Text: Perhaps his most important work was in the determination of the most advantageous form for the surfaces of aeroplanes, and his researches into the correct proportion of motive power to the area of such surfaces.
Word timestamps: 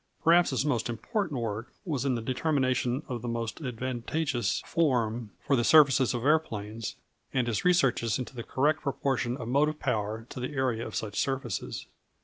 Perhaps 0.23 0.49
his 0.49 0.65
most 0.65 0.89
important 0.89 1.39
work 1.41 1.71
was 1.85 2.05
in 2.05 2.15
the 2.15 2.23
determination 2.23 3.03
of 3.07 3.21
the 3.21 3.27
most 3.27 3.61
advantageous 3.61 4.63
form 4.65 5.29
for 5.45 5.55
the 5.55 5.63
surfaces 5.63 6.15
of 6.15 6.25
aeroplanes, 6.25 6.95
and 7.35 7.45
his 7.45 7.63
researches 7.63 8.17
into 8.17 8.33
the 8.35 8.41
correct 8.41 8.81
proportion 8.81 9.37
of 9.37 9.47
motive 9.47 9.77
power 9.79 10.25
to 10.29 10.39
the 10.39 10.53
area 10.55 10.83
of 10.87 10.95
such 10.95 11.19
surfaces. 11.19 11.85